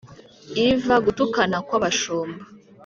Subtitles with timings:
[0.67, 2.43] iv gutukana kw'abashumba